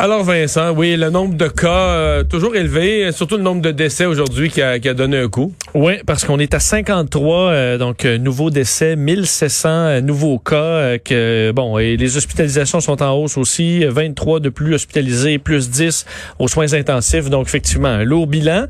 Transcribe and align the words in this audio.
Alors 0.00 0.22
Vincent, 0.22 0.70
oui, 0.76 0.94
le 0.94 1.10
nombre 1.10 1.34
de 1.34 1.48
cas 1.48 1.88
euh, 1.88 2.22
toujours 2.22 2.54
élevé, 2.54 3.10
surtout 3.10 3.36
le 3.36 3.42
nombre 3.42 3.62
de 3.62 3.72
décès 3.72 4.06
aujourd'hui 4.06 4.48
qui 4.48 4.62
a, 4.62 4.78
qui 4.78 4.88
a, 4.88 4.94
donné 4.94 5.18
un 5.18 5.28
coup. 5.28 5.52
Oui, 5.74 5.94
parce 6.06 6.24
qu'on 6.24 6.38
est 6.38 6.54
à 6.54 6.60
53 6.60 7.36
euh, 7.50 7.78
donc 7.78 8.04
euh, 8.04 8.16
nouveaux 8.16 8.50
décès, 8.50 8.94
1700 8.94 10.02
nouveaux 10.02 10.38
cas 10.38 10.98
que 10.98 11.50
bon 11.50 11.78
et 11.78 11.96
les 11.96 12.16
hospitalisations 12.16 12.78
sont 12.78 13.02
en 13.02 13.10
hausse 13.10 13.36
aussi, 13.36 13.84
23 13.86 14.38
de 14.38 14.50
plus 14.50 14.72
hospitalisés, 14.72 15.38
plus 15.38 15.68
10 15.68 16.06
aux 16.38 16.46
soins 16.46 16.74
intensifs. 16.74 17.28
Donc 17.28 17.48
effectivement, 17.48 17.88
un 17.88 18.04
lourd 18.04 18.28
bilan 18.28 18.66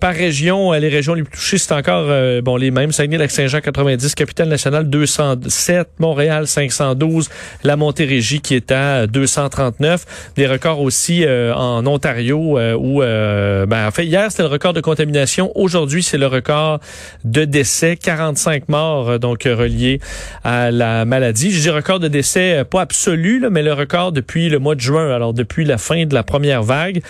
par 0.00 0.14
région, 0.14 0.72
les 0.72 0.88
régions 0.88 1.12
les 1.12 1.24
plus 1.24 1.32
touchées 1.32 1.58
c'est 1.58 1.74
encore 1.74 2.06
bon 2.42 2.56
les 2.56 2.70
mêmes, 2.70 2.92
Saguenay-Lac-Saint-Jean 2.92 3.60
90, 3.60 4.14
Capitale-Nationale 4.14 4.88
207, 4.88 5.88
Montréal 5.98 6.46
512, 6.46 7.28
la 7.62 7.76
Montérégie 7.76 8.40
qui 8.40 8.54
est 8.54 8.72
à 8.72 9.06
239, 9.06 10.32
des 10.36 10.46
record 10.62 10.80
aussi 10.80 11.24
euh, 11.24 11.52
en 11.54 11.84
Ontario 11.86 12.56
euh, 12.56 12.74
où, 12.74 13.02
euh, 13.02 13.66
ben, 13.66 13.88
en 13.88 13.90
fait, 13.90 14.06
hier, 14.06 14.30
c'était 14.30 14.44
le 14.44 14.48
record 14.48 14.72
de 14.72 14.80
contamination. 14.80 15.50
Aujourd'hui, 15.56 16.04
c'est 16.04 16.18
le 16.18 16.28
record 16.28 16.78
de 17.24 17.44
décès. 17.44 17.96
45 17.96 18.68
morts, 18.68 19.18
donc, 19.18 19.42
reliés 19.42 20.00
à 20.44 20.70
la 20.70 21.04
maladie. 21.04 21.50
Je 21.50 21.60
dis 21.60 21.70
record 21.70 21.98
de 21.98 22.06
décès, 22.06 22.64
pas 22.64 22.82
absolu, 22.82 23.40
là, 23.40 23.50
mais 23.50 23.62
le 23.62 23.72
record 23.72 24.12
depuis 24.12 24.48
le 24.48 24.60
mois 24.60 24.76
de 24.76 24.80
juin, 24.80 25.10
alors 25.10 25.34
depuis 25.34 25.64
la 25.64 25.78
fin 25.78 26.06
de 26.06 26.14
la 26.14 26.22
première 26.22 26.62
vague. 26.62 27.02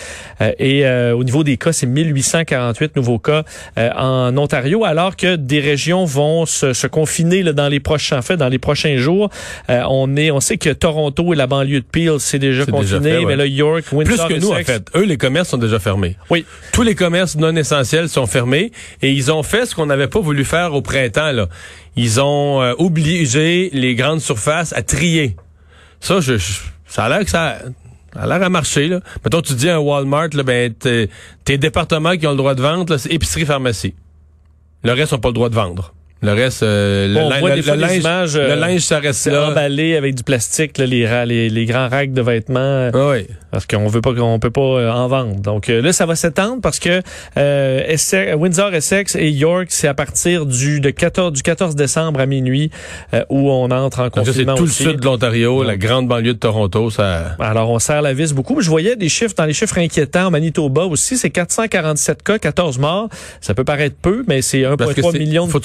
et 0.58 0.86
au 0.86 1.24
niveau 1.24 1.44
des 1.44 1.56
cas, 1.56 1.72
c'est 1.72 1.86
1848 1.86 2.96
nouveaux 2.96 3.18
cas 3.18 3.44
en 3.76 4.36
Ontario, 4.36 4.84
alors 4.84 5.16
que 5.16 5.36
des 5.36 5.60
régions 5.60 6.04
vont 6.04 6.46
se, 6.46 6.72
se 6.72 6.86
confiner 6.86 7.42
là, 7.42 7.52
dans 7.52 7.68
les 7.68 7.80
prochains, 7.80 8.18
en 8.18 8.22
fait, 8.22 8.36
dans 8.36 8.48
les 8.48 8.58
prochains 8.58 8.96
jours. 8.96 9.30
on 9.68 10.16
est, 10.16 10.30
on 10.30 10.40
sait 10.40 10.56
que 10.56 10.70
Toronto 10.70 11.32
et 11.32 11.36
la 11.36 11.46
banlieue 11.46 11.80
de 11.80 11.84
Peel, 11.84 12.18
c'est 12.18 12.38
déjà 12.38 12.64
confiné, 12.66 13.24
mais 13.26 13.36
York, 13.46 13.84
Plus 14.04 14.16
que 14.16 14.40
nous, 14.40 14.52
en 14.52 14.62
fait. 14.64 14.88
Eux, 14.94 15.04
les 15.04 15.16
commerces 15.16 15.50
sont 15.50 15.58
déjà 15.58 15.78
fermés. 15.78 16.16
Oui. 16.30 16.44
Tous 16.72 16.82
les 16.82 16.94
commerces 16.94 17.36
non 17.36 17.54
essentiels 17.56 18.08
sont 18.08 18.26
fermés 18.26 18.72
et 19.00 19.10
ils 19.12 19.30
ont 19.30 19.42
fait 19.42 19.66
ce 19.66 19.74
qu'on 19.74 19.86
n'avait 19.86 20.08
pas 20.08 20.20
voulu 20.20 20.44
faire 20.44 20.74
au 20.74 20.82
printemps, 20.82 21.32
là. 21.32 21.48
Ils 21.96 22.20
ont 22.20 22.62
euh, 22.62 22.74
obligé 22.78 23.70
les 23.72 23.94
grandes 23.94 24.20
surfaces 24.20 24.72
à 24.72 24.82
trier. 24.82 25.36
Ça, 26.00 26.20
je, 26.20 26.34
ça 26.86 27.04
a 27.04 27.08
l'air 27.08 27.24
que 27.24 27.30
ça, 27.30 27.58
a 28.16 28.26
l'air 28.26 28.42
à 28.42 28.48
marcher, 28.48 28.88
là. 28.88 29.00
Mettons, 29.24 29.42
tu 29.42 29.54
dis 29.54 29.68
un 29.68 29.78
Walmart, 29.78 30.28
là, 30.32 30.42
ben, 30.42 30.72
tes 30.74 31.58
départements 31.58 32.16
qui 32.16 32.26
ont 32.26 32.32
le 32.32 32.36
droit 32.36 32.54
de 32.54 32.62
vendre, 32.62 32.96
c'est 32.96 33.12
épicerie, 33.12 33.46
pharmacie. 33.46 33.94
Le 34.84 34.92
reste 34.92 35.12
n'ont 35.12 35.18
pas 35.18 35.28
le 35.28 35.34
droit 35.34 35.48
de 35.48 35.54
vendre. 35.54 35.94
Le 36.22 36.32
reste, 36.34 36.62
euh, 36.62 37.08
le, 37.08 37.14
linge, 37.14 37.98
images, 37.98 38.36
le 38.36 38.54
linge, 38.54 38.80
ça 38.82 39.00
reste 39.00 39.26
là. 39.26 39.48
emballé 39.48 39.96
avec 39.96 40.14
du 40.14 40.22
plastique, 40.22 40.78
là, 40.78 40.86
les, 40.86 41.26
les, 41.26 41.48
les, 41.50 41.64
grands 41.64 41.88
racks 41.88 42.12
de 42.12 42.22
vêtements. 42.22 42.90
Ah 42.94 43.08
oui. 43.10 43.26
Parce 43.52 43.66
qu'on 43.66 43.86
veut 43.86 44.00
pas, 44.00 44.14
qu'on 44.14 44.38
peut 44.38 44.50
pas 44.50 44.60
euh, 44.62 44.90
en 44.90 45.08
vendre. 45.08 45.36
Donc 45.36 45.68
euh, 45.68 45.82
là, 45.82 45.92
ça 45.92 46.06
va 46.06 46.16
s'étendre 46.16 46.62
parce 46.62 46.78
que 46.78 47.02
euh, 47.36 48.34
Windsor, 48.34 48.74
Essex 48.74 49.14
et 49.14 49.30
York, 49.30 49.66
c'est 49.68 49.88
à 49.88 49.94
partir 49.94 50.46
du 50.46 50.80
de 50.80 50.88
14 50.88 51.32
du 51.32 51.42
14 51.42 51.76
décembre 51.76 52.20
à 52.20 52.26
minuit 52.26 52.70
où 53.28 53.50
on 53.50 53.70
entre 53.70 54.00
en 54.00 54.08
confinement. 54.08 54.54
C'est 54.56 54.58
tout 54.58 54.64
le 54.64 54.70
sud 54.70 55.00
de 55.00 55.04
l'Ontario, 55.04 55.62
la 55.62 55.76
grande 55.76 56.08
banlieue 56.08 56.32
de 56.32 56.38
Toronto. 56.38 56.88
Ça. 56.88 57.36
Alors 57.38 57.68
on 57.68 57.78
serre 57.78 58.00
la 58.00 58.14
vis 58.14 58.32
beaucoup. 58.32 58.62
Je 58.62 58.70
voyais 58.70 58.96
des 58.96 59.10
chiffres 59.10 59.34
dans 59.36 59.44
les 59.44 59.52
chiffres 59.52 59.76
inquiétants. 59.76 60.30
Manitoba 60.30 60.86
aussi, 60.86 61.18
c'est 61.18 61.30
447 61.30 62.22
cas, 62.22 62.38
14 62.38 62.78
morts. 62.78 63.10
Ça 63.42 63.52
peut 63.52 63.64
paraître 63.64 63.96
peu, 64.00 64.24
mais 64.26 64.40
c'est 64.40 64.62
1,3 64.62 65.18
million 65.18 65.46
de 65.46 65.50
Faut 65.50 65.60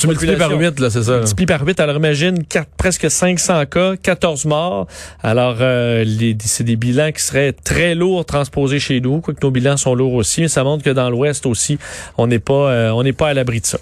par 0.50 0.60
8 0.60 0.80
là, 0.80 0.90
c'est 0.90 1.04
ça. 1.04 1.18
Multiplié 1.20 1.48
par 1.48 1.66
8. 1.66 1.80
Alors 1.80 1.96
imagine 1.96 2.44
presque 2.78 3.10
500 3.10 3.66
cas, 3.68 3.96
14 3.96 4.46
morts. 4.46 4.88
Alors 5.24 5.58
c'est 5.58 6.64
des 6.64 6.76
bilans 6.76 7.12
qui 7.12 7.24
seraient 7.24 7.54
très 7.54 7.78
très 7.78 7.94
lourd 7.94 8.26
transposé 8.26 8.80
chez 8.80 9.00
nous, 9.02 9.22
quoique 9.22 9.46
nos 9.46 9.52
bilans 9.52 9.78
sont 9.78 9.94
lourds 9.94 10.16
aussi, 10.16 10.42
mais 10.42 10.48
ça 10.48 10.64
montre 10.64 10.84
que 10.84 10.90
dans 10.90 11.12
l'Ouest 11.12 11.46
aussi, 11.46 11.78
on 12.18 12.26
n'est 12.26 12.40
pas, 12.40 12.72
euh, 12.72 12.90
on 12.90 13.04
n'est 13.04 13.14
pas 13.14 13.30
à 13.30 13.34
l'abri 13.36 13.62
de 13.62 13.68
ça. 13.68 13.78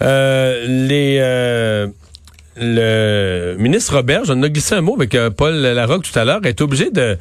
Euh, 0.00 0.66
les 0.66 1.18
euh, 1.20 1.86
le 2.56 3.56
ministre 3.58 3.96
Robert, 3.96 4.24
j'en 4.24 4.42
ai 4.42 4.50
glissé 4.50 4.74
un 4.74 4.80
mot 4.80 4.94
avec 4.94 5.16
Paul 5.36 5.54
Larocque 5.54 6.10
tout 6.10 6.18
à 6.18 6.24
l'heure, 6.24 6.40
est 6.44 6.62
obligé 6.62 6.90
de 6.90 7.18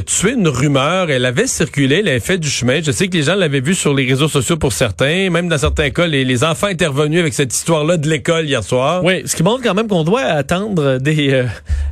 tuer 0.00 0.32
une 0.32 0.48
rumeur. 0.48 1.10
Elle 1.10 1.24
avait 1.24 1.46
circulé, 1.46 1.96
elle 2.00 2.08
avait 2.08 2.20
fait 2.20 2.38
du 2.38 2.48
chemin. 2.48 2.80
Je 2.82 2.90
sais 2.90 3.08
que 3.08 3.16
les 3.16 3.22
gens 3.22 3.34
l'avaient 3.34 3.60
vu 3.60 3.74
sur 3.74 3.94
les 3.94 4.06
réseaux 4.06 4.28
sociaux 4.28 4.56
pour 4.56 4.72
certains. 4.72 5.30
Même 5.30 5.48
dans 5.48 5.58
certains 5.58 5.90
cas, 5.90 6.06
les, 6.06 6.44
enfants 6.44 6.66
intervenus 6.66 7.20
avec 7.20 7.32
cette 7.32 7.54
histoire-là 7.54 7.96
de 7.96 8.08
l'école 8.08 8.46
hier 8.46 8.62
soir. 8.62 9.02
Oui, 9.02 9.22
ce 9.24 9.34
qui 9.34 9.42
montre 9.42 9.62
quand 9.62 9.74
même 9.74 9.88
qu'on 9.88 10.04
doit 10.04 10.22
attendre 10.22 10.98
des 10.98 11.32
euh, 11.32 11.44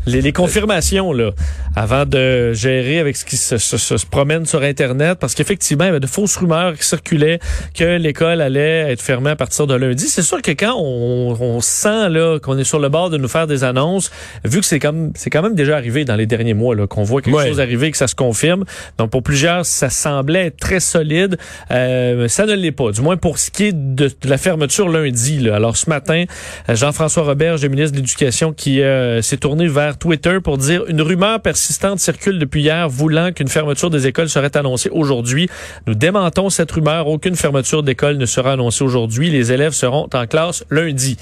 les, 0.07 0.33
confirmations 0.33 1.13
là 1.13 1.31
avant 1.77 2.05
de 2.05 2.53
gérer 2.53 2.99
avec 2.99 3.17
ce 3.17 3.25
qui 3.25 3.37
se, 3.37 3.57
se, 3.57 4.07
promène 4.07 4.45
sur 4.45 4.63
Internet. 4.63 5.19
Parce 5.19 5.35
qu'effectivement, 5.35 5.85
il 5.85 5.89
y 5.89 5.91
avait 5.91 6.01
de 6.01 6.07
fausses 6.07 6.37
rumeurs 6.37 6.75
qui 6.75 6.85
circulaient 6.85 7.39
que 7.75 7.97
l'école 7.97 8.41
allait 8.41 8.93
être 8.93 9.03
fermée 9.03 9.31
à 9.31 9.37
partir 9.37 9.67
de 9.67 9.75
lundi. 9.75 10.09
C'est 10.09 10.23
sûr 10.23 10.43
que 10.43 10.51
quand 10.51 10.75
on, 10.77 11.37
on 11.41 11.61
sent 11.61 12.11
là 12.11 12.39
qu'on 12.39 12.59
est 12.59 12.65
sur 12.65 12.79
le 12.79 12.89
bord 12.89 13.11
de 13.11 13.17
nous 13.17 13.29
faire 13.29 13.47
des 13.47 13.65
annonces, 13.65 14.11
vu 14.45 14.61
que 14.61 14.67
c'est 14.67 14.79
comme 14.79 15.13
c'est 15.15 15.31
quand 15.31 15.43
même 15.43 15.55
déjà 15.55 15.77
arrivé 15.77 16.05
dans 16.05 16.17
les 16.17 16.27
derniers 16.27 16.55
mois 16.55 16.75
là 16.75 16.87
qu'on 16.87 17.03
voit 17.03 17.23
quelque 17.23 17.47
chose 17.47 17.61
arriver 17.61 17.94
que 17.95 17.99
ça 17.99 18.09
se 18.09 18.15
confirme. 18.15 18.65
Donc 18.99 19.11
pour 19.11 19.23
plusieurs, 19.23 19.65
ça 19.65 19.89
semblait 19.89 20.51
très 20.51 20.81
solide. 20.81 21.39
Euh, 21.71 22.29
ça 22.29 22.47
ne 22.47 22.55
l'est 22.55 22.73
pas, 22.73 22.91
du 22.91 23.01
moins 23.01 23.17
pour 23.17 23.39
ce 23.39 23.51
qui 23.51 23.65
est 23.65 23.73
de, 23.73 24.11
la 24.25 24.37
fermeture 24.37 24.89
lundi. 24.89 25.39
Là. 25.39 25.57
Alors 25.57 25.77
ce 25.77 25.89
matin, 25.89 26.25
Jean-François 26.69 27.23
Robert, 27.23 27.57
le 27.63 27.69
ministre 27.69 27.93
de 27.93 28.01
l'Éducation, 28.01 28.53
qui 28.53 28.83
euh, 28.83 29.23
s'est 29.23 29.37
tourné 29.37 29.67
vers 29.69 29.97
Twitter 29.97 30.39
pour 30.43 30.59
dire 30.59 30.85
une 30.89 31.01
rumeur 31.01 31.41
persistante 31.41 32.01
circule 32.01 32.39
depuis 32.39 32.63
hier 32.63 32.89
voulant 32.89 33.33
qu'une 33.33 33.49
fermeture 33.49 33.91
des 33.91 34.07
écoles 34.07 34.29
serait 34.29 34.57
annoncée 34.57 34.91
aujourd'hui. 34.91 35.49
Nous 35.87 35.95
démentons 35.95 36.51
cette 36.51 36.71
rumeur. 36.73 37.07
Aucune 37.07 37.37
fermeture 37.37 37.83
d'école 37.83 38.19
ne 38.19 38.27
sera 38.27 38.53
annoncée 38.53 38.85
aujourd'hui. 38.85 39.31
Les 39.31 39.53
élèves 39.53 39.73
seront 39.73 40.09
en 40.13 40.27
classe 40.27 40.65
lundi. 40.71 41.17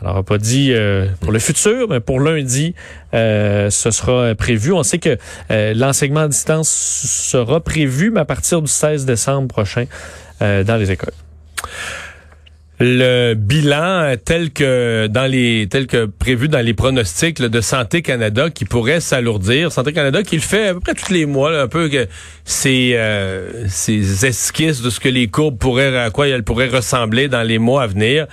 Alors, 0.00 0.24
pas 0.24 0.38
dit 0.38 0.72
euh, 0.72 1.06
pour 1.20 1.32
le 1.32 1.40
futur, 1.40 1.88
mais 1.88 1.98
pour 1.98 2.20
lundi, 2.20 2.74
euh, 3.14 3.68
ce 3.70 3.90
sera 3.90 4.34
prévu. 4.36 4.72
On 4.72 4.84
sait 4.84 4.98
que 4.98 5.18
euh, 5.50 5.74
l'enseignement 5.74 6.20
à 6.20 6.28
distance 6.28 6.68
sera 6.68 7.60
prévu, 7.60 8.10
mais 8.10 8.20
à 8.20 8.24
partir 8.24 8.62
du 8.62 8.70
16 8.70 9.06
décembre 9.06 9.48
prochain 9.48 9.86
dans 10.40 10.76
les 10.78 10.92
écoles 10.92 11.14
le 12.80 13.34
bilan 13.34 14.14
tel 14.24 14.52
que 14.52 15.08
dans 15.08 15.28
les 15.28 15.66
tel 15.68 15.86
que 15.86 16.06
prévu 16.06 16.48
dans 16.48 16.64
les 16.64 16.74
pronostics 16.74 17.42
de 17.42 17.60
Santé 17.60 18.02
Canada 18.02 18.50
qui 18.50 18.64
pourrait 18.64 19.00
s'alourdir. 19.00 19.72
Santé 19.72 19.92
Canada 19.92 20.22
qui 20.22 20.36
le 20.36 20.42
fait 20.42 20.68
à 20.68 20.74
peu 20.74 20.80
près 20.80 20.94
tous 20.94 21.12
les 21.12 21.26
mois, 21.26 21.60
un 21.60 21.66
peu 21.66 21.90
ces, 22.48 22.92
euh, 22.94 23.66
esquisses 23.66 24.80
de 24.80 24.88
ce 24.88 25.00
que 25.00 25.08
les 25.10 25.28
courbes 25.28 25.58
pourraient 25.58 25.94
à 25.98 26.08
quoi 26.08 26.28
elles 26.28 26.42
pourraient 26.42 26.68
ressembler 26.68 27.28
dans 27.28 27.42
les 27.42 27.58
mois 27.58 27.82
à 27.82 27.86
venir. 27.86 28.26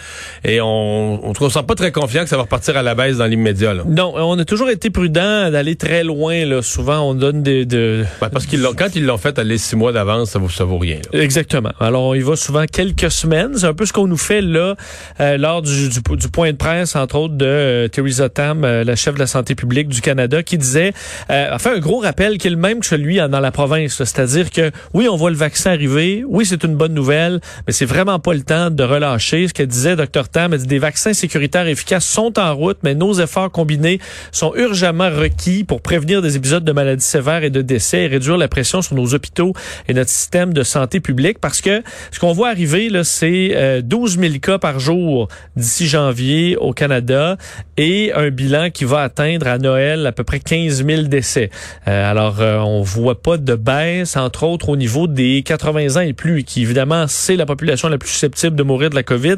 Et 0.45 0.61
on 0.61 1.19
on 1.25 1.33
ne 1.45 1.49
sent 1.49 1.63
pas 1.67 1.75
très 1.75 1.91
confiant 1.91 2.23
que 2.23 2.29
ça 2.29 2.37
va 2.37 2.43
repartir 2.43 2.77
à 2.77 2.81
la 2.81 2.95
baisse 2.95 3.17
dans 3.17 3.25
l'immédiat. 3.25 3.73
Non, 3.73 4.13
on 4.15 4.39
a 4.39 4.45
toujours 4.45 4.69
été 4.69 4.89
prudent 4.89 5.51
d'aller 5.51 5.75
très 5.75 6.03
loin. 6.03 6.45
Là. 6.45 6.61
Souvent, 6.61 7.01
on 7.01 7.13
donne 7.13 7.43
des... 7.43 7.65
De... 7.65 8.05
Ben, 8.21 8.29
parce 8.29 8.45
qu'ils 8.45 8.65
quand 8.77 8.95
ils 8.95 9.05
l'ont 9.05 9.17
fait 9.17 9.37
aller 9.37 9.57
six 9.57 9.75
mois 9.75 9.91
d'avance, 9.91 10.31
ça 10.31 10.39
vaut, 10.39 10.49
ça 10.49 10.63
vaut 10.63 10.77
rien. 10.77 10.99
Exactement. 11.11 11.71
Alors, 11.79 12.03
on 12.03 12.13
y 12.13 12.21
va 12.21 12.37
souvent 12.37 12.65
quelques 12.65 13.11
semaines. 13.11 13.51
C'est 13.57 13.65
un 13.65 13.73
peu 13.73 13.85
ce 13.85 13.91
qu'on 13.91 14.07
nous 14.07 14.17
fait 14.17 14.41
là 14.41 14.75
euh, 15.19 15.37
lors 15.37 15.61
du, 15.61 15.89
du, 15.89 16.29
point 16.29 16.51
de 16.51 16.57
presse, 16.57 16.95
entre 16.95 17.17
autres, 17.17 17.35
de 17.35 17.45
euh, 17.45 17.87
Theresa 17.89 18.29
Tam, 18.29 18.63
euh, 18.63 18.85
la 18.85 18.95
chef 18.95 19.15
de 19.15 19.19
la 19.19 19.27
santé 19.27 19.55
publique 19.55 19.89
du 19.89 19.99
Canada, 19.99 20.41
qui 20.41 20.57
disait, 20.57 20.93
a 21.27 21.59
fait 21.59 21.69
un 21.69 21.79
gros 21.79 21.99
rappel 21.99 22.37
qui 22.37 22.47
est 22.47 22.51
le 22.51 22.55
même 22.55 22.79
que 22.79 22.85
celui 22.85 23.17
dans 23.17 23.39
la 23.39 23.51
province. 23.51 24.04
C'est-à-dire 24.05 24.49
que 24.51 24.71
oui, 24.93 25.07
on 25.09 25.15
voit 25.15 25.31
le 25.31 25.35
vaccin 25.35 25.71
arriver, 25.71 26.23
oui, 26.27 26.45
c'est 26.45 26.63
une 26.63 26.75
bonne 26.75 26.93
nouvelle, 26.93 27.39
mais 27.67 27.73
c'est 27.73 27.85
vraiment 27.85 28.19
pas 28.19 28.33
le 28.33 28.41
temps 28.41 28.69
de 28.69 28.83
relâcher. 28.83 29.47
Ce 29.47 29.53
qu'elle 29.53 29.67
disait, 29.67 29.95
Dr 29.95 30.29
Tam, 30.31 30.53
elle 30.53 30.59
dit 30.59 30.67
des 30.67 30.79
vaccins 30.79 31.13
sécuritaires 31.13 31.67
efficaces 31.67 32.05
sont 32.05 32.37
en 32.39 32.55
route, 32.55 32.77
mais 32.83 32.95
nos 32.95 33.13
efforts 33.13 33.51
combinés 33.51 33.99
sont 34.31 34.53
urgemment 34.55 35.09
requis 35.09 35.63
pour 35.63 35.81
prévenir 35.81 36.21
des 36.21 36.35
épisodes 36.35 36.63
de 36.63 36.71
maladies 36.71 37.05
sévères 37.05 37.43
et 37.43 37.49
de 37.49 37.61
décès 37.61 38.03
et 38.03 38.07
réduire 38.07 38.37
la 38.37 38.47
pression 38.47 38.81
sur 38.81 38.95
nos 38.95 39.13
hôpitaux 39.13 39.53
et 39.87 39.93
notre 39.93 40.09
système 40.09 40.53
de 40.53 40.63
santé 40.63 40.99
publique 40.99 41.39
parce 41.39 41.61
que 41.61 41.83
ce 42.11 42.19
qu'on 42.19 42.33
voit 42.33 42.49
arriver, 42.49 42.89
là, 42.89 43.03
c'est 43.03 43.81
12 43.83 44.19
000 44.19 44.33
cas 44.41 44.57
par 44.57 44.79
jour 44.79 45.27
d'ici 45.55 45.87
janvier 45.87 46.57
au 46.57 46.73
Canada 46.73 47.37
et 47.77 48.13
un 48.13 48.29
bilan 48.29 48.69
qui 48.69 48.85
va 48.85 49.01
atteindre 49.01 49.47
à 49.47 49.57
Noël 49.57 50.05
à 50.05 50.11
peu 50.11 50.23
près 50.23 50.39
15 50.39 50.85
000 50.85 51.03
décès. 51.03 51.49
Euh, 51.87 52.11
alors, 52.11 52.41
euh, 52.41 52.59
on 52.59 52.81
voit 52.81 53.21
pas 53.21 53.37
de 53.37 53.55
baisse, 53.55 53.94
entre 54.15 54.43
autres 54.43 54.69
au 54.69 54.75
niveau 54.75 55.07
des 55.07 55.43
80 55.43 55.97
ans 55.97 56.01
et 56.01 56.13
plus, 56.13 56.43
qui 56.43 56.61
évidemment, 56.61 57.05
c'est 57.07 57.35
la 57.35 57.45
population 57.45 57.87
la 57.87 57.97
plus 57.97 58.09
susceptible 58.09 58.55
de 58.55 58.63
mourir 58.63 58.89
de 58.89 58.95
la 58.95 59.03
COVID. 59.03 59.37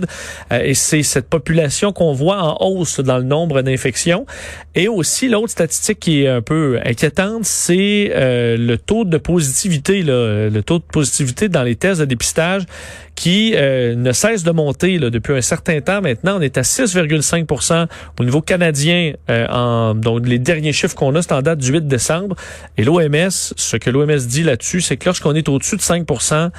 Euh, 0.51 0.59
et 0.63 0.74
c'est 0.74 1.04
cette 1.04 1.30
population 1.30 1.92
qu'on 1.92 2.13
voit 2.13 2.42
en 2.42 2.57
hausse 2.65 3.00
dans 3.00 3.18
le 3.18 3.24
nombre 3.24 3.62
d'infections. 3.62 4.25
Et 4.75 4.88
aussi, 4.88 5.30
l'autre 5.30 5.50
statistique 5.50 6.00
qui 6.00 6.24
est 6.24 6.27
un 6.27 6.42
peu 6.42 6.80
inquiétante, 6.86 7.45
c'est 7.45 8.12
le 8.13 8.75
taux 8.75 9.06
de 9.06 9.18
positivité, 9.18 10.04
le 10.04 10.62
taux 10.62 10.80
de 10.80 10.83
positivité 10.83 11.50
dans 11.50 11.63
les 11.63 11.75
tests 11.75 12.00
de 12.00 12.06
dépistage 12.06 12.63
qui 13.15 13.54
ne 13.56 14.12
cesse 14.12 14.44
de 14.44 14.51
monter 14.51 15.00
depuis 15.00 15.33
un 15.33 15.42
certain 15.42 15.81
temps 15.81 16.01
maintenant. 16.01 16.38
On 16.38 16.42
est 16.42 16.57
à 16.57 16.62
6,5% 16.62 17.88
au 18.19 18.24
niveau 18.24 18.42
canadien. 18.42 19.13
en, 19.30 19.95
donc, 19.95 20.27
les 20.27 20.39
derniers 20.39 20.74
chiffres 20.74 20.95
qu'on 20.95 21.15
a, 21.15 21.21
c'est 21.21 21.33
en 21.33 21.42
date 21.42 21.59
du 21.59 21.71
8 21.71 21.88
décembre. 21.88 22.36
Et 22.77 22.83
l'OMS, 22.83 23.30
ce 23.30 23.77
que 23.77 23.89
l'OMS 23.89 24.18
dit 24.27 24.44
là-dessus, 24.48 24.82
c'est 24.82 24.98
que 24.98 25.06
lorsqu'on 25.06 25.36
est 25.36 25.48
au-dessus 25.48 25.78
de 25.78 25.82
5 25.82 26.06
c'est 26.06 26.52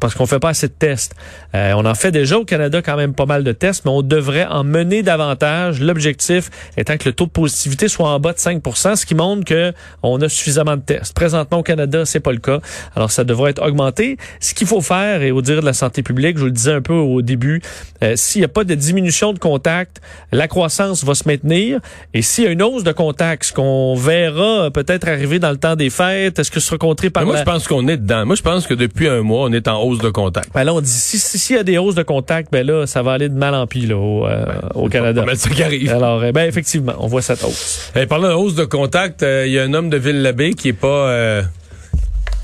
parce 0.00 0.14
qu'on 0.14 0.26
fait 0.26 0.38
pas 0.38 0.50
assez 0.50 0.68
de 0.68 0.72
tests. 0.72 1.14
Euh, 1.54 1.72
on 1.76 1.84
en 1.84 1.94
fait 1.94 2.10
déjà 2.10 2.38
au 2.38 2.44
Canada 2.44 2.82
quand 2.82 2.96
même 2.96 3.14
pas 3.14 3.26
mal 3.26 3.44
de 3.44 3.52
tests, 3.52 3.84
mais 3.84 3.90
on 3.90 4.02
devrait 4.02 4.46
en 4.46 4.64
mener 4.64 5.02
davantage. 5.02 5.80
L'objectif 5.80 6.50
étant 6.76 6.96
que 6.96 7.08
le 7.08 7.12
taux 7.12 7.26
de 7.26 7.30
positivité 7.30 7.88
soit 7.88 8.08
en 8.08 8.20
bas 8.20 8.32
de 8.32 8.38
5% 8.38 8.96
ce 8.96 9.06
qui 9.06 9.14
montre 9.14 9.44
que 9.44 9.72
on 10.02 10.20
a 10.20 10.28
suffisamment 10.28 10.76
de 10.76 10.82
tests. 10.82 11.14
Présentement 11.14 11.58
au 11.58 11.62
Canada, 11.62 12.04
c'est 12.04 12.20
pas 12.20 12.32
le 12.32 12.38
cas. 12.38 12.60
Alors 12.96 13.10
ça 13.10 13.24
devrait 13.24 13.50
être 13.50 13.62
augmenté. 13.62 14.16
Ce 14.40 14.54
qu'il 14.54 14.66
faut 14.66 14.80
faire, 14.80 15.22
et 15.22 15.30
au 15.30 15.42
dire 15.42 15.60
de 15.60 15.66
la 15.66 15.72
santé 15.72 16.02
publique, 16.02 16.36
je 16.36 16.40
vous 16.40 16.46
le 16.46 16.52
disais 16.52 16.72
un 16.72 16.82
peu 16.82 16.94
au 16.94 17.22
début, 17.22 17.62
euh, 18.02 18.16
s'il 18.16 18.40
n'y 18.40 18.44
a 18.44 18.48
pas 18.48 18.64
de 18.64 18.74
diminution 18.74 19.32
de 19.32 19.38
contact, 19.38 20.00
la 20.32 20.48
croissance 20.48 21.04
va 21.04 21.14
se 21.14 21.26
maintenir. 21.26 21.80
Et 22.14 22.22
s'il 22.22 22.44
y 22.44 22.46
a 22.46 22.50
une 22.50 22.62
hausse 22.62 22.84
de 22.84 22.92
contact, 22.92 23.44
ce 23.44 23.52
qu'on 23.52 23.94
verra 23.94 24.70
peut-être 24.70 25.08
arriver 25.08 25.38
dans 25.38 25.50
le 25.50 25.56
temps 25.56 25.76
des 25.76 25.90
fêtes, 25.90 26.38
est-ce 26.38 26.50
que 26.50 26.60
ce 26.60 26.66
sera 26.66 26.78
contré 26.78 27.10
par... 27.10 27.24
moi, 27.24 27.36
je 27.36 27.42
pense 27.42 27.66
qu'on 27.66 27.88
est 27.88 27.96
dedans. 27.96 28.26
Moi, 28.26 28.36
je 28.36 28.42
pense 28.42 28.66
que 28.66 28.74
depuis 28.74 29.08
un 29.08 29.22
mois, 29.22 29.46
on 29.48 29.52
est 29.52 29.68
en 29.68 29.81
hausse 29.82 29.98
de 29.98 30.10
contact. 30.10 30.48
Ben 30.54 30.64
là, 30.64 30.74
on 30.74 30.80
dit, 30.80 30.90
s'il 30.90 31.20
si, 31.20 31.54
y 31.54 31.56
a 31.56 31.62
des 31.62 31.78
hausses 31.78 31.94
de 31.94 32.02
contact, 32.02 32.50
ben 32.52 32.66
là, 32.66 32.86
ça 32.86 33.02
va 33.02 33.12
aller 33.12 33.28
de 33.28 33.34
mal 33.34 33.54
en 33.54 33.66
pis 33.66 33.86
là, 33.86 33.96
au, 33.96 34.26
euh, 34.26 34.44
ben, 34.44 34.68
au 34.74 34.88
Canada. 34.88 35.24
ça 35.34 35.50
qui 35.50 35.62
arrive. 35.62 35.92
Alors, 35.92 36.24
eh 36.24 36.32
ben 36.32 36.48
effectivement, 36.48 36.94
on 36.98 37.06
voit 37.06 37.22
cette 37.22 37.42
hausse. 37.44 37.90
Et 37.96 38.06
parlant 38.06 38.28
de 38.28 38.34
hausse 38.34 38.54
de 38.54 38.64
contact, 38.64 39.22
euh, 39.22 39.46
il 39.46 39.52
y 39.52 39.58
a 39.58 39.62
un 39.62 39.74
homme 39.74 39.90
de 39.90 39.96
Ville-l'Abbé 39.96 40.54
qui 40.54 40.68
est 40.68 40.72
pas... 40.72 41.08
Euh, 41.08 41.42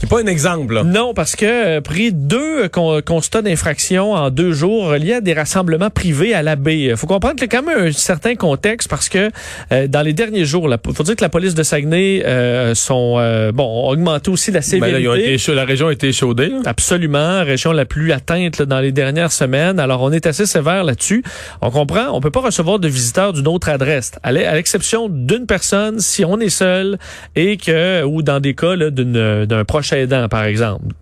c'est 0.08 0.14
pas 0.14 0.22
un 0.22 0.32
exemple. 0.32 0.74
Là. 0.74 0.84
Non, 0.84 1.12
parce 1.12 1.36
que 1.36 1.44
euh, 1.76 1.80
pris 1.80 2.12
deux 2.12 2.68
constats 2.68 3.42
d'infraction 3.42 4.12
en 4.12 4.30
deux 4.30 4.52
jours 4.52 4.88
reliés 4.88 5.14
à 5.14 5.20
des 5.20 5.34
rassemblements 5.34 5.90
privés 5.90 6.32
à 6.34 6.42
la 6.42 6.56
baie. 6.56 6.94
faut 6.96 7.06
comprendre 7.06 7.34
qu'il 7.34 7.42
y 7.42 7.54
a 7.54 7.60
quand 7.60 7.66
même 7.66 7.88
un 7.88 7.92
certain 7.92 8.34
contexte 8.34 8.88
parce 8.88 9.08
que 9.08 9.30
euh, 9.72 9.86
dans 9.86 10.02
les 10.02 10.14
derniers 10.14 10.46
jours, 10.46 10.68
il 10.68 10.94
faut 10.94 11.02
dire 11.02 11.16
que 11.16 11.22
la 11.22 11.28
police 11.28 11.54
de 11.54 11.62
Saguenay 11.62 12.22
euh, 12.24 12.74
sont 12.74 13.16
euh, 13.18 13.52
bon 13.52 13.64
ont 13.64 13.90
augmenté 13.90 14.30
aussi 14.30 14.50
la 14.50 14.62
sévérité. 14.62 15.04
Ben 15.04 15.14
là, 15.14 15.18
été, 15.18 15.54
la 15.54 15.64
région 15.64 15.88
a 15.88 15.92
été 15.92 16.08
échaudée. 16.08 16.52
Absolument, 16.64 17.44
région 17.44 17.72
la 17.72 17.84
plus 17.84 18.12
atteinte 18.12 18.62
dans 18.62 18.80
les 18.80 18.92
dernières 18.92 19.32
semaines. 19.32 19.78
Alors 19.78 20.02
on 20.02 20.10
est 20.12 20.26
assez 20.26 20.46
sévère 20.46 20.84
là-dessus. 20.84 21.22
On 21.60 21.70
comprend, 21.70 22.06
on 22.12 22.20
peut 22.20 22.30
pas 22.30 22.40
recevoir 22.40 22.78
de 22.78 22.88
visiteurs 22.88 23.34
d'une 23.34 23.48
autre 23.48 23.68
adresse, 23.68 24.12
à 24.22 24.32
l'exception 24.32 25.08
d'une 25.10 25.46
personne 25.46 26.00
si 26.00 26.24
on 26.24 26.40
est 26.40 26.48
seul 26.48 26.98
et 27.36 27.56
que 27.58 28.02
ou 28.04 28.22
dans 28.22 28.40
des 28.40 28.54
cas 28.54 28.76
d'un 28.76 29.64
proche 29.64 29.92
aidant, 29.98 30.28
par 30.28 30.44
exemple. 30.44 30.94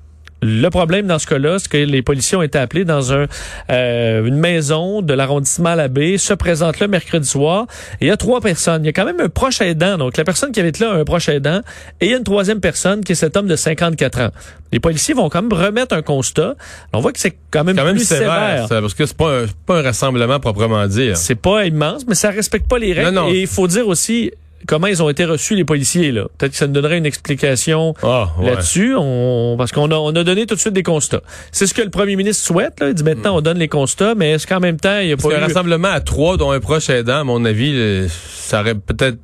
Le 0.43 0.69
problème 0.69 1.07
dans 1.07 1.19
ce 1.19 1.27
cas-là, 1.27 1.59
c'est 1.59 1.69
que 1.69 1.79
les 1.79 2.03
policiers 2.03 2.37
ont 2.37 2.43
été 2.43 2.59
appelés 2.59 2.85
dans 2.85 3.13
un, 3.13 3.27
euh, 3.71 4.27
une 4.27 4.37
maison 4.37 5.01
de 5.01 5.15
l'arrondissement 5.15 5.71
à 5.71 5.77
la 5.77 5.89
baie, 5.89 6.19
se 6.19 6.35
présentent 6.35 6.79
là 6.79 6.89
mercredi 6.89 7.27
soir, 7.27 7.67
et 8.01 8.05
il 8.05 8.09
y 8.09 8.11
a 8.11 8.19
trois 8.19 8.43
personnes. 8.43 8.85
Il 8.85 8.87
y 8.87 8.91
a 8.91 8.93
quand 8.93 9.07
même 9.07 9.21
un 9.21 9.31
proche 9.31 9.63
aidant, 9.63 9.97
donc 9.97 10.17
la 10.19 10.25
personne 10.25 10.53
qui 10.53 10.61
avait 10.61 10.69
été 10.69 10.85
là 10.85 10.93
a 10.93 10.95
un 10.97 11.05
proche 11.05 11.31
aidant, 11.31 11.63
et 12.01 12.07
il 12.07 12.11
y 12.11 12.15
a 12.15 12.19
une 12.19 12.25
troisième 12.25 12.61
personne 12.61 13.03
qui 13.03 13.13
est 13.13 13.17
cet 13.17 13.37
homme 13.37 13.47
de 13.47 13.57
54 13.57 14.21
ans. 14.21 14.31
Les 14.73 14.81
policiers 14.81 15.15
vont 15.15 15.31
quand 15.31 15.41
même 15.41 15.53
remettre 15.53 15.95
un 15.95 16.03
constat. 16.03 16.55
On 16.93 17.01
voit 17.01 17.13
que 17.13 17.19
c'est 17.19 17.37
quand 17.51 17.65
même, 17.65 17.77
quand 17.77 17.85
même 17.85 17.97
plus 17.97 18.05
sévère, 18.05 18.67
parce 18.69 18.95
que 18.95 19.07
c'est 19.07 19.17
pas 19.17 19.43
un, 19.43 19.47
pas 19.65 19.79
un 19.79 19.83
rassemblement 19.83 20.39
proprement 20.39 20.87
dit. 20.87 21.13
C'est 21.15 21.35
pas 21.35 21.65
immense, 21.65 22.07
mais 22.07 22.15
ça 22.15 22.31
respecte 22.31 22.69
pas 22.69 22.79
les 22.79 22.93
règles. 22.93 23.19
Et 23.31 23.41
il 23.41 23.47
faut 23.47 23.67
dire 23.69 23.89
aussi, 23.89 24.33
comment 24.67 24.87
ils 24.87 25.03
ont 25.03 25.09
été 25.09 25.25
reçus 25.25 25.55
les 25.55 25.65
policiers 25.65 26.13
là. 26.13 26.27
Peut-être 26.39 26.53
que 26.53 26.59
ça 26.59 26.67
nous 26.67 26.73
donnerait 26.73 26.99
une 26.99 27.07
explication 27.07 27.95
ah, 28.03 28.29
là-dessus. 28.43 28.95
On, 28.97 29.57
parce 29.59 29.73
qu'on 29.73 29.91
a, 29.91 29.95
on 29.95 30.15
a 30.15 30.25
donné 30.25 30.47
tout 30.47 30.55
de 30.55 30.61
suite 30.61 30.73
des 30.73 30.83
constats. 30.83 31.23
C'est 31.53 31.67
ce 31.67 31.75
que 31.75 31.83
le 31.83 31.91
premier 31.91 32.17
ministre 32.17 32.45
souhaite. 32.45 32.81
Là. 32.81 32.89
Il 32.89 32.95
dit 32.95 33.05
maintenant 33.05 33.35
mm. 33.35 33.39
on 33.39 33.41
donne 33.41 33.59
les 33.59 33.69
constats, 33.69 34.15
mais 34.15 34.33
est-ce 34.33 34.47
qu'en 34.47 34.61
même 34.61 34.79
temps 34.79 34.99
il 34.99 35.09
y 35.09 35.13
a 35.13 35.17
pas 35.17 35.29
eu... 35.29 35.35
un 35.35 35.41
rassemblement 35.41 35.89
à 35.89 36.01
trois 36.01 36.37
dont 36.37 36.51
un 36.51 36.61
proche 36.61 36.91
aidant, 36.91 37.21
à 37.21 37.25
mon 37.25 37.45
avis, 37.45 37.73
euh, 37.75 38.09
ça 38.09 38.61
aurait 38.61 38.75
peut-être 38.75 39.19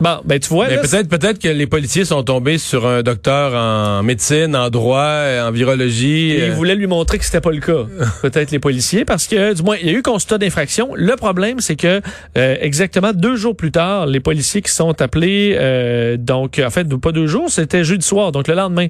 Bon, 0.00 0.20
ben 0.24 0.38
tu 0.38 0.48
vois. 0.48 0.68
Mais 0.68 0.78
peut-être 0.78 1.08
peut-être 1.08 1.40
que 1.40 1.48
les 1.48 1.66
policiers 1.66 2.04
sont 2.04 2.22
tombés 2.22 2.58
sur 2.58 2.86
un 2.86 3.02
docteur 3.02 3.54
en 3.54 4.02
médecine, 4.02 4.54
en 4.54 4.70
droit, 4.70 5.22
en 5.42 5.50
virologie. 5.50 6.32
Et 6.32 6.46
ils 6.46 6.52
voulaient 6.52 6.76
lui 6.76 6.86
montrer 6.86 7.18
que 7.18 7.24
c'était 7.24 7.40
pas 7.40 7.50
le 7.50 7.60
cas. 7.60 7.86
peut-être 8.22 8.50
les 8.50 8.60
policiers, 8.60 9.04
parce 9.04 9.26
que 9.26 9.54
du 9.54 9.62
moins 9.62 9.76
il 9.80 9.86
y 9.86 9.90
a 9.90 9.92
eu 9.92 10.02
constat 10.02 10.38
d'infraction. 10.38 10.90
Le 10.94 11.16
problème, 11.16 11.60
c'est 11.60 11.76
que 11.76 12.00
euh, 12.36 12.56
exactement 12.60 13.12
deux 13.12 13.36
jours 13.36 13.56
plus 13.56 13.72
tard, 13.72 14.06
les 14.06 14.20
policiers 14.20 14.62
qui 14.62 14.72
sont 14.72 15.00
appelés, 15.02 15.56
euh, 15.58 16.16
donc 16.16 16.60
en 16.64 16.70
fait 16.70 16.88
pas 16.96 17.12
deux 17.12 17.26
jours, 17.26 17.50
c'était 17.50 17.84
jeudi 17.84 18.06
soir, 18.06 18.32
donc 18.32 18.48
le 18.48 18.54
lendemain, 18.54 18.86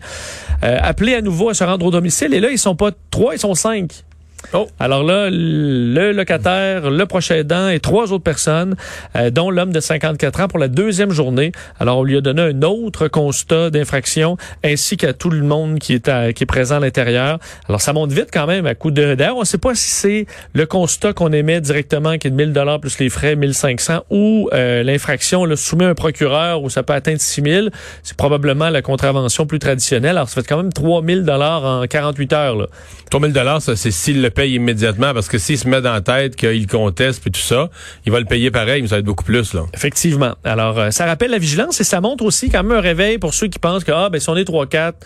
euh, 0.63 0.79
appelés 0.83 1.15
à 1.15 1.23
nouveau 1.23 1.49
à 1.49 1.55
se 1.55 1.65
rendre 1.65 1.87
au 1.87 1.91
domicile. 1.91 2.35
Et 2.35 2.41
là, 2.41 2.51
ils 2.51 2.59
sont 2.59 2.77
pas 2.77 2.91
trois, 3.11 3.35
ils 3.35 3.39
sont 3.41 3.55
cinq. 3.55 4.05
Oh. 4.55 4.67
Alors 4.79 5.03
là, 5.03 5.29
le 5.31 6.13
locataire, 6.13 6.91
le 6.91 7.07
prochain 7.07 7.37
aidant 7.37 7.69
et 7.69 7.81
trois 7.81 8.13
autres 8.13 8.25
personnes, 8.25 8.77
euh, 9.15 9.31
dont 9.31 9.51
l'homme 9.51 9.73
de 9.73 9.81
54 9.81 10.41
ans 10.41 10.49
pour 10.49 10.59
la 10.59 10.69
deuxième 10.69 11.11
journée. 11.11 11.53
Alors 11.81 11.99
on 11.99 12.05
lui 12.05 12.17
a 12.17 12.21
donné 12.21 12.43
un 12.43 12.63
autre 12.63 13.09
constat 13.09 13.71
d'infraction 13.71 14.37
ainsi 14.65 14.97
qu'à 14.97 15.13
tout 15.13 15.31
le 15.31 15.43
monde 15.43 15.79
qui 15.79 15.95
est, 15.95 16.33
qui 16.33 16.45
est 16.45 16.47
présent 16.47 16.77
à 16.77 16.81
l'intérieur. 16.81 17.39
Alors 17.69 17.81
ça 17.81 17.93
monte 17.93 18.13
vite 18.13 18.29
quand 18.33 18.47
même 18.47 18.67
à 18.67 18.75
coup 18.75 18.91
de 18.91 19.15
d'air. 19.15 19.37
On 19.37 19.41
ne 19.41 19.45
sait 19.45 19.59
pas 19.59 19.75
si 19.75 19.91
c'est 19.91 20.27
le 20.55 20.67
constat 20.67 21.13
qu'on 21.13 21.33
émet 21.33 21.61
directement 21.61 22.17
qui 22.17 22.29
est 22.29 22.31
de 22.31 22.37
1000 22.37 22.53
dollars 22.53 22.81
plus 22.81 22.99
les 22.99 23.11
frais 23.11 23.37
1500 23.37 24.05
ou 24.11 24.49
euh, 24.53 24.83
l'infraction 24.83 25.45
le 25.45 25.57
soumet 25.57 25.85
un 25.85 25.95
procureur 25.95 26.63
où 26.63 26.71
ça 26.71 26.83
peut 26.83 26.95
atteindre 26.95 27.21
6000. 27.21 27.71
C'est 28.03 28.17
probablement 28.17 28.71
la 28.71 28.83
contravention 28.83 29.47
plus 29.47 29.59
traditionnelle. 29.59 30.17
Alors 30.17 30.29
ça 30.29 30.41
fait 30.41 30.49
quand 30.49 30.57
même 30.57 30.73
3000 30.73 31.25
dollars 31.25 31.65
en 31.65 31.87
48 31.87 32.33
heures. 32.33 32.57
Là. 32.57 32.67
3000 33.11 33.33
dollars, 33.33 33.61
ça 33.61 33.77
c'est 33.77 33.91
s'il 33.91 34.23
le 34.23 34.28
paye 34.31 34.55
immédiatement 34.55 35.15
parce 35.15 35.29
que 35.29 35.39
s'il 35.39 35.59
se 35.59 35.69
met 35.69 35.81
dans 35.81 35.93
la 35.93 36.01
tête 36.01 36.37
qu'il 36.37 36.67
conteste 36.67 37.23
puis 37.23 37.31
tout 37.31 37.41
ça, 37.41 37.71
il 38.07 38.13
va 38.13 38.21
le 38.21 38.27
payer 38.27 38.51
pareil, 38.51 38.83
mais 38.83 38.89
ça 38.89 38.97
va 38.97 39.01
être 39.01 39.05
beaucoup 39.05 39.25
plus 39.25 39.55
là. 39.55 39.63
Effectivement. 39.75 40.35
Alors 40.45 40.79
euh, 40.79 40.91
ça 40.91 41.07
rappelle 41.07 41.31
la 41.31 41.39
vigilance 41.39 41.81
et 41.81 41.85
ça 41.85 42.01
montre 42.01 42.25
aussi 42.25 42.51
quand 42.51 42.63
même 42.63 42.79
un 42.79 42.81
réveil 42.81 43.19
pour 43.19 43.35
ceux 43.35 43.49
qui 43.49 43.59
pensent 43.59 43.85
que 43.85 43.93
ah 43.93 44.09
ben 44.11 44.21
si 44.21 44.29
on 44.29 44.37
est 44.37 44.45
3 44.45 44.67
4 44.67 44.97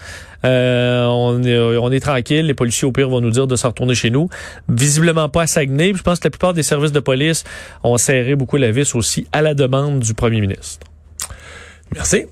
euh, 0.45 1.05
on, 1.05 1.43
est, 1.45 1.59
on 1.59 1.93
est 1.93 2.01
tranquille, 2.01 2.47
les 2.47 2.55
policiers 2.55 2.87
au 2.87 2.93
pire 2.93 3.09
vont 3.09 3.21
nous 3.21 3.31
dire 3.31 3.47
de 3.47 3.55
s'en 3.55 3.69
retourner 3.69 3.95
chez 3.95 4.11
nous. 4.11 4.29
Visiblement 4.69 5.29
pas 5.29 5.43
à 5.43 5.47
Saguenay. 5.47 5.93
Je 5.95 6.03
pense 6.03 6.19
que 6.19 6.25
la 6.25 6.31
plupart 6.31 6.53
des 6.53 6.65
services 6.65 6.93
de 6.93 7.01
police 7.01 7.45
ont 7.85 7.97
serré 7.97 8.35
beaucoup 8.35 8.57
la 8.57 8.73
vis 8.73 8.95
aussi 8.95 9.27
à 9.33 9.43
la 9.43 9.55
demande 9.55 10.01
du 10.01 10.15
premier 10.15 10.41
ministre. 10.41 10.87
Merci. 11.95 12.27